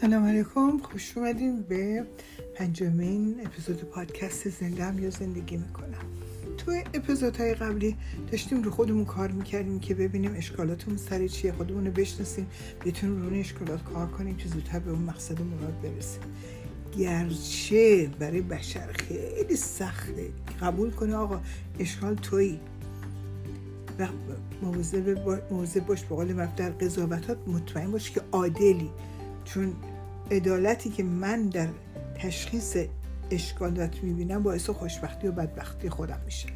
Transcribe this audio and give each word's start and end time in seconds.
سلام 0.00 0.24
علیکم. 0.24 0.78
خوش 0.78 1.12
اومدین 1.16 1.62
به 1.62 2.06
پنجمین 2.54 3.40
اپیزود 3.46 3.76
پادکست 3.76 4.48
زنده 4.48 5.02
یا 5.02 5.10
زندگی 5.10 5.56
می‌کنم. 5.56 6.04
توی 6.58 6.84
اپیزودهای 6.94 7.54
قبلی 7.54 7.96
داشتیم 8.30 8.62
رو 8.62 8.70
خودمون 8.70 9.04
کار 9.04 9.30
می‌کردیم 9.30 9.80
که 9.80 9.94
ببینیم 9.94 10.34
اشکالاتمون 10.36 10.96
سر 10.96 11.26
چیه 11.26 11.52
خودمون 11.52 11.86
رو 11.86 11.92
بشناسیم 11.92 12.46
بتونیم 12.84 13.22
رو 13.22 13.36
اشکالات 13.36 13.84
کار 13.84 14.06
کنیم 14.06 14.36
که 14.36 14.48
زودتر 14.48 14.78
به 14.78 14.90
اون 14.90 15.02
مقصد 15.02 15.40
مراد 15.40 15.80
برسیم. 15.82 16.22
گرچه 16.98 18.10
برای 18.18 18.40
بشر 18.40 18.92
خیلی 18.92 19.56
سخته. 19.56 20.30
قبول 20.60 20.90
کنه 20.90 21.14
آقا 21.14 21.40
اشکال 21.78 22.14
تویی. 22.14 22.60
و 23.98 24.08
موضع 25.50 25.80
باش 25.80 26.04
به 26.04 26.14
قول 26.14 26.46
در 26.56 26.70
قضاوتات 26.70 27.38
مطمئن 27.48 27.90
باش 27.90 28.10
که 28.10 28.20
عادلی. 28.32 28.90
چون 29.54 29.72
عدالتی 30.30 30.90
که 30.90 31.02
من 31.02 31.48
در 31.48 31.68
تشخیص 32.14 32.76
اشکالات 33.30 34.02
می‌بینم 34.02 34.42
باعث 34.42 34.70
خوشبختی 34.70 35.28
و 35.28 35.32
بدبختی 35.32 35.90
خودم 35.90 36.20
میشه. 36.24 36.48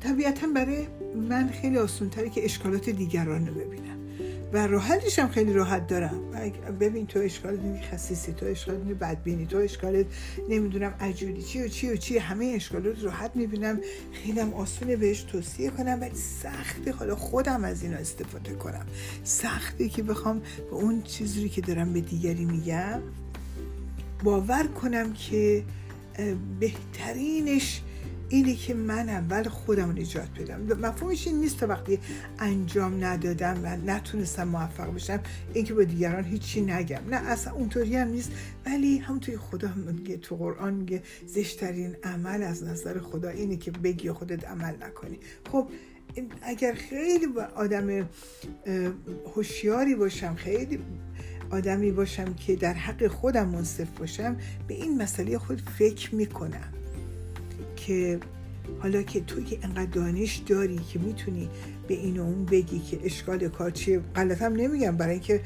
طبیعتا 0.00 0.46
برای 0.54 0.86
من 1.28 1.48
خیلی 1.48 1.78
آسونتره 1.78 2.30
که 2.30 2.44
اشکالات 2.44 2.90
دیگران 2.90 3.46
رو 3.46 3.54
ببینم. 3.54 3.99
و 4.52 4.66
راحتش 4.66 5.18
هم 5.18 5.28
خیلی 5.28 5.52
راحت 5.52 5.86
دارم. 5.86 6.20
ببین 6.80 7.06
تو 7.06 7.18
اشکال 7.18 7.56
نمی 7.56 7.82
خصیصی 7.82 8.32
تو 8.32 8.46
اشکال 8.46 8.76
نمی 8.76 8.94
بدبینی 8.94 9.46
تو 9.46 9.56
اشکالت 9.56 10.06
نمی‌دونم 10.48 10.94
عجولی 11.00 11.42
چی 11.42 11.62
و 11.62 11.68
چی 11.68 11.90
و 11.90 11.96
چی 11.96 12.18
همه 12.18 12.44
اشکالات 12.44 13.04
راحت 13.04 13.30
می‌بینم. 13.34 13.80
خیلی 14.12 14.40
هم 14.40 14.54
آسونه 14.54 14.96
بهش 14.96 15.22
توصیه 15.22 15.70
کنم 15.70 15.98
ولی 16.00 16.14
سختی 16.14 16.90
حالا 16.90 17.16
خودم 17.16 17.64
از 17.64 17.82
اینا 17.82 17.96
استفاده 17.96 18.54
کنم. 18.54 18.86
سختی 19.24 19.88
که 19.88 20.02
بخوام 20.02 20.40
به 20.70 20.76
اون 20.76 21.02
چیزی 21.02 21.48
که 21.48 21.60
دارم 21.60 21.92
به 21.92 22.00
دیگری 22.00 22.44
میگم 22.44 23.00
باور 24.24 24.66
کنم 24.66 25.12
که 25.12 25.62
بهترینش 26.60 27.82
اینه 28.30 28.54
که 28.54 28.74
من 28.74 29.08
اول 29.08 29.48
خودم 29.48 29.90
نجات 29.90 30.28
بدم 30.38 30.60
مفهومش 30.60 31.26
این 31.26 31.40
نیست 31.40 31.60
تا 31.60 31.66
وقتی 31.66 31.98
انجام 32.38 33.04
ندادم 33.04 33.60
و 33.62 33.76
نتونستم 33.76 34.48
موفق 34.48 34.94
بشم 34.94 35.20
اینکه 35.54 35.74
به 35.74 35.84
دیگران 35.84 36.24
هیچی 36.24 36.60
نگم. 36.60 37.00
نه 37.10 37.16
اصلا 37.16 37.52
اونطوری 37.52 37.96
هم 37.96 38.08
نیست. 38.08 38.32
ولی 38.66 38.98
همونطوری 38.98 39.38
خدا 39.38 39.72
میگه 39.92 40.16
تو 40.16 40.36
قرآن 40.36 40.74
میگه 40.74 41.02
زشترین 41.26 41.96
عمل 42.04 42.42
از 42.42 42.64
نظر 42.64 42.98
خدا 42.98 43.28
اینه 43.28 43.56
که 43.56 43.70
بگی 43.70 44.12
خودت 44.12 44.48
عمل 44.48 44.74
نکنی. 44.82 45.18
خب 45.52 45.68
اگر 46.42 46.74
خیلی 46.74 47.26
آدم 47.54 48.08
هوشیاری 49.34 49.94
باشم 49.94 50.34
خیلی 50.34 50.78
آدمی 51.50 51.92
باشم 51.92 52.34
که 52.34 52.56
در 52.56 52.74
حق 52.74 53.06
خودم 53.06 53.48
منصف 53.48 53.98
باشم 53.98 54.36
به 54.68 54.74
این 54.74 55.02
مسئله 55.02 55.38
خود 55.38 55.60
فکر 55.78 56.14
می‌کنم. 56.14 56.79
که 57.86 58.20
حالا 58.82 59.02
که 59.02 59.20
تو 59.20 59.42
که 59.42 59.58
انقدر 59.62 59.90
دانش 59.90 60.36
داری 60.36 60.76
که 60.76 60.98
می‌تونی 60.98 61.50
به 61.88 61.94
این 61.94 62.18
و 62.18 62.22
اون 62.22 62.44
بگی 62.44 62.78
که 62.78 62.98
اشکال 63.04 63.48
کار 63.48 63.70
چیه 63.70 63.98
غلط 63.98 64.42
هم 64.42 64.52
نمیگم. 64.52 64.96
برای 64.96 65.12
اینکه 65.12 65.40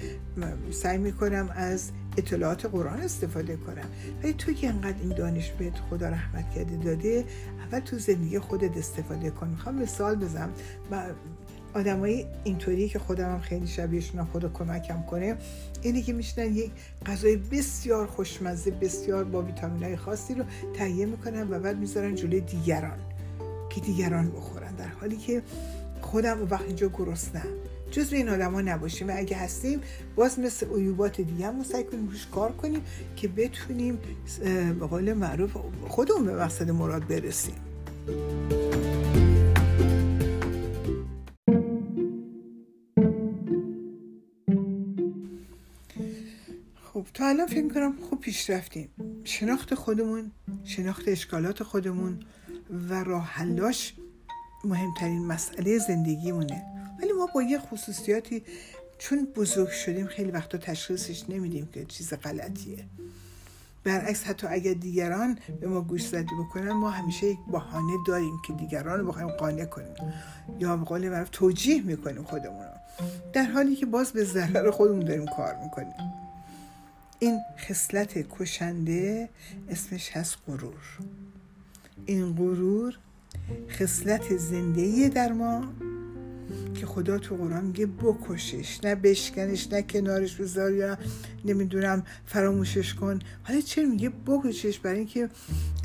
سعی 0.71 0.99
می‌کنم 0.99 1.49
از 1.57 1.91
اطلاعات 2.17 2.67
قرآن 2.67 3.01
استفاده 3.01 3.57
کنم. 3.57 3.87
ولی 4.23 4.33
تو 4.33 4.53
که 4.53 4.69
انقدر 4.69 5.01
این 5.03 5.15
دانش 5.17 5.51
بهت 5.51 5.79
خدا 5.91 6.09
رحمت 6.09 6.51
کرده 6.51 6.77
داده 6.77 7.25
اول 7.67 7.81
تو 7.81 7.99
زندگی 7.99 8.39
خودت 8.39 8.77
استفاده 8.77 9.31
کن. 9.31 9.49
می‌خوام 9.49 9.75
مثال 9.75 10.15
بزنم. 10.15 10.51
آدمای 11.75 12.27
اینطوری 12.45 12.89
که 12.89 12.99
خودم 12.99 13.33
هم 13.33 13.41
خیلی 13.41 13.67
شبیهشون 13.67 14.25
خدا 14.25 14.49
کمکم 14.49 15.03
کنه 15.03 15.37
اینه 15.83 16.03
که 16.03 16.13
میشنن 16.13 16.57
یک 16.57 16.71
غذای 17.07 17.37
بسیار 17.37 18.07
خوشمزه 18.07 18.71
بسیار 18.71 19.25
با 19.25 19.43
ویتامین 19.43 19.83
های 19.83 19.97
خاصی 19.97 20.35
رو 20.35 20.45
تهیه 20.75 21.07
می‌کنن 21.07 21.51
و 21.51 21.59
بعد 21.59 21.79
می‌ذارن 21.79 22.15
جلوی 22.15 22.41
دیگران 22.41 22.99
که 23.71 23.81
دیگران 23.81 24.31
بخورن. 24.31 24.75
در 24.75 24.89
حالی 24.89 25.17
که 25.17 25.43
خودم 26.01 26.43
و 26.43 26.47
وقت 26.47 26.65
اینجا 26.67 26.89
گرسنم 26.89 27.47
جز 27.91 28.13
این 28.13 28.29
آدم 28.29 28.55
ها 28.55 28.61
نباشیم. 28.61 29.09
و 29.09 29.13
اگه 29.17 29.37
هستیم 29.37 29.81
باز 30.17 30.39
مثل 30.39 30.67
عیوبات 30.77 31.21
دیگه 31.21 31.47
هم 31.47 31.63
سعی 31.63 31.85
کنیم 31.85 32.09
روش 32.09 32.27
کار 32.27 32.53
کنیم 32.53 32.81
که 33.17 33.29
بتونیم 33.29 33.99
به 34.81 34.87
قول 34.87 35.13
معروف 35.13 35.57
خودمون 35.89 36.25
به 36.25 36.35
مقصد 36.35 36.71
مراد 36.71 37.07
برسیم. 37.07 37.55
تا 47.15 47.29
الان 47.29 47.47
فکر 47.47 47.69
کنم 47.69 47.97
خوب 48.09 48.21
پیش 48.21 48.51
رفتیم 48.51 48.89
شناخت 49.25 49.75
خودمون 49.75 50.31
شناخت 50.65 51.09
اشکالات 51.09 51.63
خودمون 51.63 52.21
و 52.91 53.05
راه 53.05 53.43
مهمترین 54.65 55.27
مسئله 55.27 55.79
زندگیمونه. 55.79 56.65
ولی 57.01 57.13
ما 57.13 57.29
با 57.35 57.43
یه 57.43 57.59
خصوصیاتی 57.59 58.43
چون 58.99 59.29
بزرگ 59.37 59.69
شدیم 59.69 60.07
خیلی 60.07 60.31
وقتا 60.31 60.59
تشخیصش 60.59 61.31
نمیدیم 61.31 61.69
که 61.73 61.85
چیز 61.85 62.15
غلطیه. 62.15 62.85
برعکس 63.85 64.25
حتی 64.25 64.47
اگر 64.47 64.73
دیگران 64.73 65.39
به 65.61 65.67
ما 65.67 65.81
گوش 65.81 66.07
زدی 66.07 66.35
بکنن 66.41 66.73
ما 66.73 66.91
همیشه 66.91 67.27
یک 67.27 67.39
بهانه 67.53 67.93
داریم 68.07 68.35
که 68.47 68.53
دیگران 68.53 69.01
رو 69.01 69.07
بخوایم 69.07 69.29
قانع 69.29 69.65
کنیم. 69.65 69.95
یا 70.59 70.77
به 70.77 70.85
قول 70.85 71.09
معروف 71.09 71.29
توجیه 71.33 71.83
می‌کنیم 71.83 72.23
خودمون 72.23 72.63
رو. 72.63 73.07
در 73.33 73.45
حالی 73.45 73.77
که 73.77 73.87
باز 73.87 74.13
به 74.13 74.25
ضرر 74.25 74.71
خودمون 74.71 75.01
داریم 75.01 75.27
کار 75.27 75.57
می‌کنیم. 75.65 76.24
این 77.19 77.41
خصلت 77.59 78.27
کشنده 78.39 79.29
اسمش 79.69 80.11
هست 80.11 80.37
غرور. 80.47 80.99
این 82.07 82.35
غرور 82.35 82.99
خصلت 83.71 84.37
زنده 84.37 85.09
در 85.09 85.33
ما 85.33 85.65
که 86.75 86.87
خدا 86.87 87.19
تو 87.19 87.37
قرآن 87.37 87.65
میگه 87.65 87.87
بکشش 87.87 88.85
نه 88.85 88.95
بشکنش 88.95 89.73
نه 89.73 89.83
کنارش 89.83 90.37
بذار 90.37 90.73
یا 90.73 90.99
نمی‌دونم 91.45 92.03
فراموشش 92.27 92.95
کن. 92.95 93.19
حالا 93.43 93.61
چرا 93.61 93.89
میگه 93.89 94.13
بکشش؟ 94.27 94.79
برای 94.79 94.99
اینکه 94.99 95.29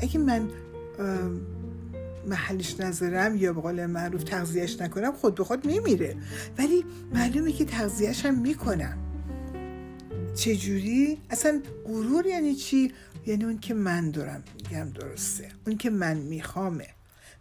اگه 0.00 0.18
من 0.18 0.48
محلش 2.26 2.80
نذارم 2.80 3.36
یا 3.36 3.52
به 3.52 3.60
قول 3.60 3.86
معروف 3.86 4.24
تغذیهش 4.24 4.80
نکنم 4.80 5.12
خود 5.12 5.34
به 5.34 5.44
خود 5.44 5.66
میمیره 5.66 6.16
ولی 6.58 6.84
معلومه 7.14 7.52
که 7.52 7.64
تغذیهش 7.64 8.26
هم 8.26 8.42
می‌کنم. 8.42 9.09
چجوری؟ 10.34 11.18
اصلا 11.30 11.60
غرور 11.84 12.26
یعنی 12.26 12.54
چی؟ 12.54 12.92
یعنی 13.26 13.44
اون 13.44 13.58
که 13.58 13.74
من 13.74 14.10
دارم 14.10 14.42
میگم 14.56 14.90
درسته. 14.90 15.48
اون 15.66 15.76
که 15.76 15.90
من 15.90 16.16
میخوامه. 16.16 16.86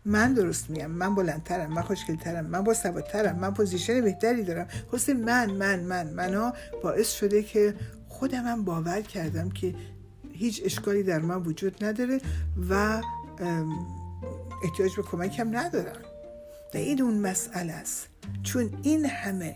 من 0.06 0.34
درست 0.34 0.70
میگم. 0.70 0.92
من 0.92 1.16
بلندترم 1.16 1.74
من 1.74 1.82
خوشگلترم 1.82 2.46
من 2.46 2.64
با 2.64 2.74
سوادترم 2.74 3.40
من 3.40 3.54
پوزیشن 3.54 4.02
بهتری 4.02 4.44
دارم. 4.44 4.68
خصوص 4.88 5.10
من 5.10 5.52
من 5.52 5.80
من. 5.80 6.08
منا 6.08 6.54
باعث 6.84 7.14
شده 7.14 7.44
که 7.44 7.76
خودم 8.08 8.44
هم 8.44 8.64
باور 8.64 9.02
کردم 9.02 9.50
که 9.50 9.76
هیچ 10.34 10.62
اشکالی 10.66 11.04
در 11.04 11.20
من 11.20 11.36
وجود 11.36 11.84
نداره 11.86 12.22
و 12.70 13.02
احتیاج 14.64 14.96
به 14.96 15.04
کمکم 15.04 15.58
ندارم. 15.58 16.02
و 16.74 16.78
این 16.78 17.02
اون 17.02 17.20
مسئله 17.20 17.74
است. 17.74 18.08
چون 18.44 18.80
این 18.84 19.06
همه 19.06 19.56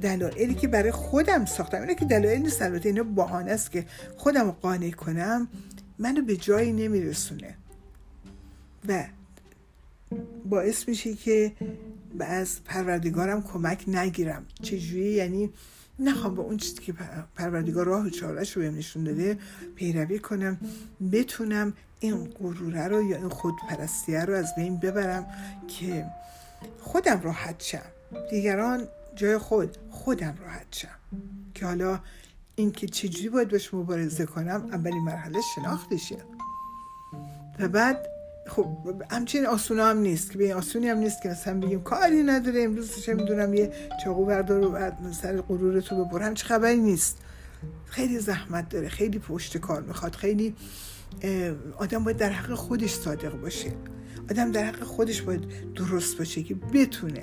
دلایلی 0.00 0.54
که 0.54 0.68
برای 0.68 0.90
خودم 0.90 1.44
ساختم. 1.44 1.80
اینه 1.80 1.94
که 1.94 2.04
دلایل 2.04 2.42
نیست 2.42 2.62
البته 2.62 2.88
اینا 2.88 3.02
بهانه 3.02 3.50
است 3.50 3.70
که 3.70 3.86
خودم 4.16 4.50
قانع 4.50 4.90
کنم. 4.90 5.48
منو 5.98 6.22
به 6.22 6.36
جایی 6.36 6.72
نمیرسونه. 6.72 7.54
و 8.88 9.04
باعث 10.44 10.88
میشه 10.88 11.14
که 11.14 11.52
از 12.20 12.64
پروردگارم 12.64 13.42
کمک 13.42 13.84
نگیرم. 13.88 14.46
چجوری؟ 14.62 15.12
یعنی 15.12 15.50
نخوام 15.98 16.34
با 16.34 16.42
اون 16.42 16.56
چیزی 16.56 16.82
که 16.82 16.94
پروردگار 17.34 17.86
راه 17.86 18.06
و 18.06 18.10
چارش 18.10 18.52
رو 18.52 18.62
بهم 18.62 18.76
نشون 18.76 19.04
داده 19.04 19.38
پیروی 19.74 20.18
کنم 20.18 20.58
بتونم 21.12 21.72
این 22.00 22.24
غروره 22.24 22.88
رو 22.88 23.02
یا 23.02 23.16
این 23.16 23.28
خودپرستیه 23.28 24.24
رو 24.24 24.34
از 24.34 24.54
بین 24.56 24.76
ببرم 24.76 25.26
که 25.68 26.06
خودم 26.80 27.20
راحت 27.20 27.62
شم. 27.62 27.82
دیگران 28.30 28.88
جای 29.16 29.38
خود 29.38 29.76
خودم 29.90 30.34
راحت 30.40 30.66
شم. 30.70 30.88
که 31.54 31.66
حالا 31.66 32.00
اینکه 32.56 32.86
چجوری 32.86 33.28
باید 33.28 33.48
باش 33.48 33.74
مبارزه 33.74 34.26
کنم 34.26 34.68
اولین 34.72 35.04
مرحله 35.04 35.40
شناختشه 35.54 36.16
و 37.58 37.68
بعد 37.68 38.06
خب 38.46 39.02
همچین 39.10 39.46
آسون 39.46 39.80
هم 39.80 39.98
نیست 39.98 40.32
که 40.32 40.38
به 40.38 40.54
آسونی 40.54 40.88
هم 40.88 40.98
نیست 40.98 41.22
که 41.22 41.28
مثلا 41.28 41.60
بگیم 41.60 41.82
کاری 41.82 42.22
نداره 42.22 42.62
امروز 42.62 43.02
چه 43.02 43.14
می‌دونم 43.14 43.54
یه 43.54 43.72
چاقو 44.04 44.24
بردار 44.24 44.66
و 44.66 45.12
سر 45.12 45.40
غرورتو 45.40 46.04
ببر 46.04 46.34
چه 46.34 46.44
خبری 46.44 46.76
نیست. 46.76 47.18
خیلی 47.86 48.18
زحمت 48.18 48.68
داره 48.68 48.88
خیلی 48.88 49.18
پشت 49.18 49.58
کار 49.58 49.82
می‌خواد 49.82 50.14
خیلی 50.14 50.54
آدم 51.76 52.04
باید 52.04 52.16
در 52.16 52.30
حق 52.30 52.54
خودش 52.54 52.94
صادق 52.94 53.40
باشه. 53.40 53.72
آدم 54.30 54.52
در 54.52 54.64
حق 54.64 54.82
خودش 54.82 55.22
باید 55.22 55.74
درست 55.74 56.18
باشه 56.18 56.42
که 56.42 56.54
بتونه 56.54 57.22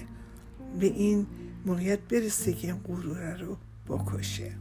به 0.80 0.86
این 0.86 1.28
موقعیت 1.65 2.00
برسه 2.00 2.54
که 2.54 2.68
این 2.68 2.75
غروره 2.88 3.38
رو 3.38 3.57
بکشه. 3.88 4.51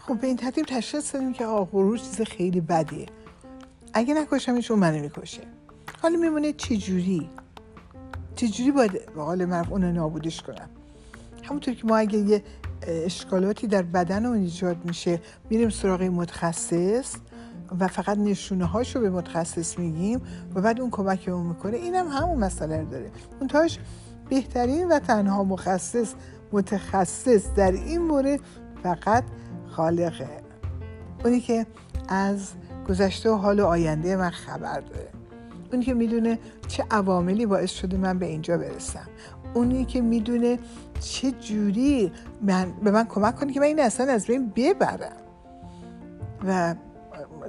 خب 0.00 0.20
به 0.20 0.26
این 0.26 0.36
ترتیب 0.36 0.66
تشخیص 0.66 1.14
دادیم 1.14 1.32
که 1.32 1.46
آقا 1.46 1.64
غرور 1.64 1.98
چیز 1.98 2.20
خیلی 2.20 2.60
بدیه. 2.60 3.06
اگه 3.92 4.14
نکشمش 4.14 4.70
اون 4.70 4.80
منو 4.80 5.00
می‌کشه. 5.00 5.42
حالا 6.02 6.18
میمونه 6.18 6.52
چجوری 6.52 7.30
چجوری 8.36 8.70
باید 8.70 8.92
به 8.92 9.22
قول 9.22 9.44
معروف 9.44 9.72
اونو 9.72 9.92
نابودش 9.92 10.42
کنم؟ 10.42 10.68
همونطور 11.42 11.74
که 11.74 11.86
ما 11.86 11.96
اگه 11.96 12.18
یه 12.18 12.42
اشکالاتی 12.86 13.66
در 13.66 13.82
بدن 13.82 14.26
اون 14.26 14.36
ایجاد 14.36 14.76
میشه. 14.84 15.20
میریم 15.50 15.70
سراغ 15.70 16.02
متخصص 16.02 17.16
و 17.80 17.88
فقط 17.88 18.18
نشونه 18.18 18.64
هاشو 18.64 19.00
به 19.00 19.10
متخصص 19.10 19.78
میگیم 19.78 20.20
و 20.54 20.60
بعد 20.60 20.80
اون 20.80 20.90
کمک 20.90 21.28
اون 21.28 21.46
می‌کنه. 21.46 21.76
اینم 21.76 22.08
هم 22.08 22.22
همون 22.22 22.38
مسئله 22.38 22.80
رو 22.80 22.86
داره. 22.86 23.10
تاش 23.48 23.78
بهترین 24.28 24.88
و 24.88 24.98
تنها 24.98 25.44
مخصص 25.44 26.14
متخصص 26.52 27.54
در 27.56 27.72
این 27.72 28.02
مورد 28.02 28.40
فقط 28.82 29.24
خالقه. 29.70 30.42
اونی 31.24 31.40
که 31.40 31.66
از 32.08 32.48
گذشته 32.88 33.30
و 33.30 33.34
حال 33.34 33.60
و 33.60 33.66
آینده 33.66 34.16
من 34.16 34.30
خبر 34.30 34.80
داره. 34.80 35.08
اونی 35.72 35.84
که 35.84 35.94
می‌دونه 35.94 36.38
چه 36.68 36.84
عواملی 36.90 37.46
باعث 37.46 37.70
شده 37.70 37.96
من 37.96 38.18
به 38.18 38.26
اینجا 38.26 38.58
برسم. 38.58 39.06
اونی 39.54 39.84
که 39.84 40.00
می‌دونه 40.00 40.58
چه 41.00 41.30
جوری 41.30 42.12
من 42.42 42.72
به 42.82 42.90
من 42.90 43.04
کمک 43.04 43.36
کنه 43.36 43.52
که 43.52 43.60
من 43.60 43.66
این 43.66 43.80
اصلا 43.80 44.12
از 44.12 44.26
بین 44.26 44.52
ببرم. 44.56 45.16
و 46.46 46.74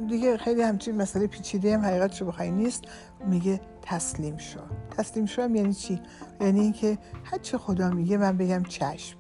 دیگه 0.07 0.37
خیلی 0.37 0.61
همچین 0.61 0.95
مسئله 0.95 1.27
پیچیده 1.27 1.73
هم 1.73 1.85
حقیقتشو 1.85 2.25
بخوای 2.25 2.51
نیست. 2.51 2.83
میگه 3.27 3.61
تسلیم 3.81 4.37
شو. 4.37 4.59
تسلیم 4.97 5.25
شو 5.25 5.41
هم 5.41 5.55
یعنی 5.55 5.73
چی؟ 5.73 6.01
یعنی 6.41 6.59
اینکه 6.59 6.97
هر 7.23 7.37
چه 7.37 7.57
خدا 7.57 7.89
میگه 7.89 8.17
من 8.17 8.37
بگم 8.37 8.63
چشم. 8.63 9.17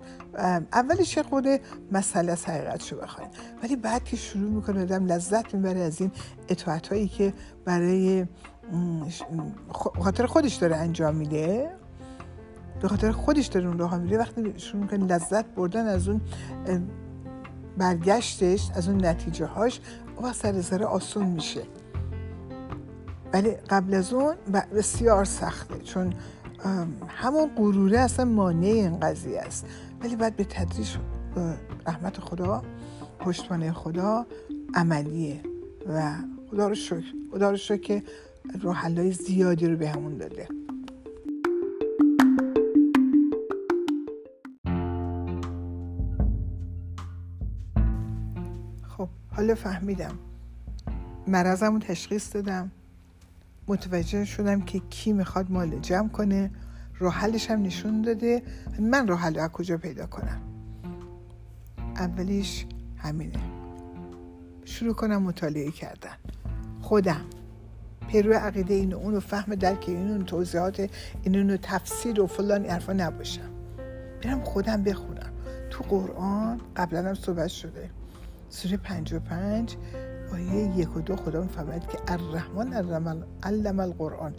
اولش 0.73 1.17
خود 1.17 1.47
مسئله 1.91 2.31
از 2.31 2.45
حقیقتشو 2.45 2.97
بخواین. 2.97 3.29
ولی 3.63 3.75
بعد 3.75 4.03
که 4.03 4.17
شروع 4.17 4.51
می‌کنه 4.51 4.81
آدم 4.81 5.05
لذت 5.05 5.53
می‌بره 5.55 5.79
از 5.79 6.01
این 6.01 6.11
اطاعت 6.49 6.87
هایی 6.87 7.07
که 7.07 7.33
برای 7.65 8.25
خاطر 9.99 10.25
خودش 10.25 10.55
داره 10.55 10.75
انجام 10.75 11.15
میده. 11.15 11.69
به 12.83 12.89
خاطر 12.89 13.11
خودش 13.11 13.47
داره 13.47 13.67
اون 13.67 13.79
راه 13.79 13.97
میره. 13.97 14.17
وقتی 14.17 14.53
شروع 14.57 14.81
می‌کنه 14.81 15.05
لذت 15.05 15.45
بردن 15.45 15.87
از 15.87 16.07
اون 16.07 16.21
برگشتش 17.77 18.69
از 18.75 18.89
اون 18.89 19.05
نتیجه 19.05 19.45
هاش 19.45 19.79
و 20.21 20.33
سر 20.33 20.61
سر 20.61 20.83
آسون 20.83 21.25
میشه. 21.25 21.61
ولی 23.33 23.51
قبل 23.51 23.93
از 23.93 24.13
اون 24.13 24.35
بسیار 24.75 25.25
سخته. 25.25 25.79
چون 25.79 26.13
همون 27.07 27.49
غروره 27.55 27.99
اصلا 27.99 28.25
مانع 28.25 28.67
این 28.67 28.99
قضیه 28.99 29.39
است. 29.39 29.65
ولی 30.01 30.15
باید 30.15 30.35
به 30.35 30.43
تدریج 30.43 30.87
رحمت 31.87 32.19
خدا 32.19 32.63
پشتوانه 33.19 33.71
خدا 33.71 34.25
عملیه 34.73 35.41
و 35.89 36.13
خدا 36.51 36.67
رو 36.67 36.75
شکر 36.75 37.03
خدا 37.31 37.49
رو 37.49 37.57
شکر 37.57 37.81
که 37.81 38.03
روحلای 38.61 39.11
زیادی 39.11 39.67
رو 39.67 39.77
به 39.77 39.89
همون 39.89 40.17
داده. 40.17 40.47
خب 48.97 49.07
حالا 49.35 49.55
فهمیدم. 49.55 50.19
مرضمو 51.27 51.79
تشخیص 51.79 52.35
دادم. 52.35 52.71
متوجه 53.67 54.25
شدم 54.25 54.61
که 54.61 54.81
کی 54.89 55.13
می‌خواد 55.13 55.51
مال 55.51 55.79
جمع 55.79 56.09
کنه. 56.09 56.51
روحلش 56.99 57.51
هم 57.51 57.61
نشون 57.61 58.01
داده. 58.01 58.43
من 58.79 59.07
روحل 59.07 59.39
از 59.39 59.49
کجا 59.49 59.77
پیدا 59.77 60.05
کنم؟ 60.05 60.41
اولیش 61.95 62.65
همینه. 62.97 63.39
شروع 64.65 64.93
کنم 64.93 65.21
مطالعه 65.21 65.71
کردن. 65.71 66.15
خودم. 66.81 67.25
پیرو 68.07 68.33
عقیده 68.33 68.73
این 68.73 68.93
و 68.93 68.97
اون 68.97 69.19
فهم 69.19 69.55
درک 69.55 69.85
این 69.87 70.25
توضیحات 70.25 70.89
این 71.23 71.49
و 71.49 71.57
تفسیر 71.61 72.21
و 72.21 72.27
فلان 72.27 72.65
حرفا 72.65 72.93
نباشم. 72.93 73.49
برم 74.23 74.43
خودم 74.43 74.83
بخونم. 74.83 75.33
تو 75.69 75.83
قرآن 75.83 76.61
قبلا 76.75 77.09
هم 77.09 77.13
صحبت 77.13 77.47
شده. 77.47 77.89
سوره 78.53 78.77
55 78.77 79.77
آیه 80.33 80.77
یک 80.77 80.97
و 80.97 81.01
دو 81.01 81.15
خدا 81.15 81.41
می‌فهمد 81.41 81.87
که 81.87 81.97
الرحمن 82.07 83.23
علم 83.43 83.79
القرآن. 83.79 84.35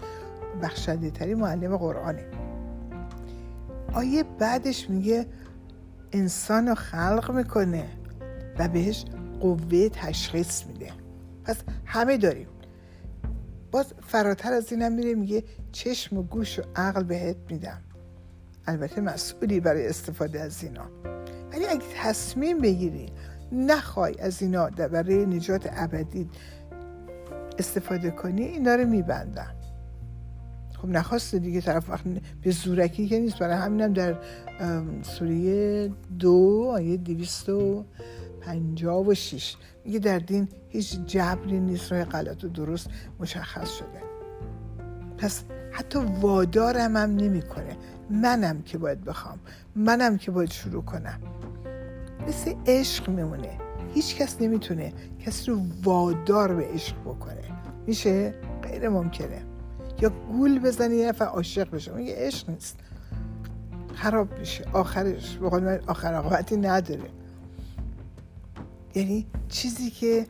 بخشنده 0.62 1.10
تری 1.10 1.34
معلم 1.34 1.76
قرآنه. 1.76 2.26
آیه 3.92 4.24
بعدش 4.38 4.90
میگه 4.90 5.26
انسان 6.12 6.68
رو 6.68 6.74
خلق 6.74 7.30
می‌کنه 7.30 7.84
و 8.58 8.68
بهش 8.68 9.04
قوه 9.40 9.88
تشخیص 9.88 10.66
میده. 10.66 10.92
پس 11.44 11.56
همه 11.84 12.16
داریم. 12.16 12.48
باز 13.70 13.86
فراتر 14.06 14.52
از 14.52 14.72
اینم 14.72 14.92
میره 14.92 15.14
میگه 15.14 15.44
چشم 15.72 16.18
و 16.18 16.22
گوش 16.22 16.58
و 16.58 16.62
عقل 16.76 17.02
بهت 17.02 17.36
میدم. 17.50 17.80
البته 18.66 19.00
مسئولی 19.00 19.60
برای 19.60 19.88
استفاده 19.88 20.40
از 20.40 20.64
اینا. 20.64 20.84
ولی 21.52 21.66
اگه 21.66 21.84
تصمیم 22.02 22.60
بگیری 22.60 23.06
نخوای 23.52 24.14
از 24.18 24.42
اینا 24.42 24.66
برای 24.70 25.26
نجات 25.26 25.68
ابدی 25.72 26.28
استفاده 27.58 28.10
کنی 28.10 28.42
اینا 28.42 28.74
رو 28.74 28.86
میبندن. 28.86 29.54
خب 30.78 30.88
نخواسته 30.88 31.38
دیگه 31.38 31.60
طرف 31.60 31.90
وقت 31.90 32.04
به 32.42 32.50
زورکی 32.50 33.08
که 33.08 33.18
نیست. 33.18 33.38
برای 33.38 33.56
همینم 33.56 33.92
در 33.92 34.16
سوریه 35.02 35.90
دو 36.18 36.70
آیه 36.72 36.96
دیویست 36.96 37.48
و 37.48 37.84
پنجاب 38.40 39.08
و 39.08 39.14
شیش 39.14 39.56
میگه 39.84 39.98
در 39.98 40.18
دین 40.18 40.48
هیچ 40.68 41.00
جبری 41.06 41.60
نیست 41.60 41.92
راه 41.92 42.04
غلط 42.04 42.44
و 42.44 42.48
درست 42.48 42.88
مشخص 43.20 43.70
شده. 43.70 44.02
پس 45.18 45.42
حتی 45.72 45.98
وادارم 45.98 46.96
هم 46.96 47.16
نمی‌کنه. 47.16 47.76
منم 48.10 48.62
که 48.62 48.78
باید 48.78 49.04
بخوام. 49.04 49.38
منم 49.76 50.18
که 50.18 50.30
باید 50.30 50.50
شروع 50.50 50.82
کنم. 50.82 51.20
مثل 52.28 52.54
عشق 52.66 53.08
میمونه. 53.08 53.58
هیچ 53.94 54.16
کس 54.16 54.40
نمی‌تونه 54.40 54.92
کسی 55.26 55.50
رو 55.50 55.60
وادار 55.82 56.54
به 56.54 56.66
عشق 56.66 57.00
بکنه. 57.00 57.42
میشه؟ 57.86 58.34
غیر 58.62 58.88
ممکنه. 58.88 59.42
یا 60.00 60.08
گول 60.08 60.58
بزنی 60.58 60.96
یه 60.96 61.08
نفر 61.08 61.24
عاشق 61.24 61.70
بشه. 61.70 61.92
میگه 61.92 62.14
عشق 62.16 62.50
نیست. 62.50 62.78
خراب 63.94 64.38
میشه. 64.38 64.64
آخرش. 64.72 65.36
به 65.36 65.60
من 65.60 65.80
آخر 65.86 66.14
عاقبتی 66.14 66.56
نداره. 66.56 67.10
یعنی 68.94 69.26
چیزی 69.48 69.90
که 69.90 70.26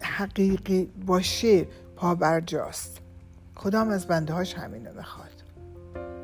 حقیقی 0.00 0.84
باشه 1.06 1.66
پابرجاست. 1.96 2.98
خدام 3.54 3.88
از 3.88 4.06
بنده 4.06 4.32
هاش 4.32 4.54
همینو 4.54 4.92
می‌خواد؟ 4.96 5.30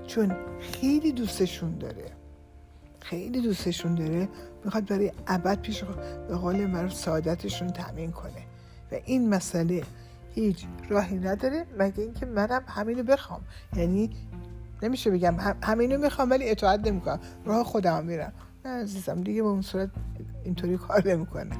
چون 0.06 0.36
خیلی 0.60 1.12
دوستشون 1.12 1.78
داره. 1.78 2.19
خیلی 3.00 3.40
دوستشون 3.40 3.94
داره 3.94 4.28
می‌خواد 4.64 4.86
برای 4.86 5.12
ابد 5.26 5.60
پیش 5.60 5.84
به 6.28 6.36
قول 6.36 6.66
معروف 6.66 6.94
سعادتشون 6.94 7.68
تامین 7.68 8.10
کنه. 8.10 8.42
و 8.92 8.96
این 9.04 9.28
مسئله 9.28 9.82
هیچ 10.34 10.66
راهی 10.88 11.18
نداره 11.18 11.66
مگه 11.78 12.02
اینکه 12.02 12.26
منم 12.26 12.62
همینو 12.66 13.02
بخوام. 13.02 13.40
یعنی 13.76 14.10
نمیشه 14.82 15.10
بگم 15.10 15.36
همینو 15.62 15.98
می‌خوام 15.98 16.30
ولی 16.30 16.50
اطاعت 16.50 16.86
نمی‌کنم. 16.86 17.20
راه 17.44 17.64
خودم 17.64 18.04
میرم. 18.04 18.32
نه 18.64 18.70
عزیزم 18.70 19.20
دیگه 19.20 19.42
به 19.42 19.48
اون 19.48 19.62
صورت 19.62 19.90
اینطوری 20.44 20.76
کار 20.76 21.08
نمی‌کنه. 21.08 21.56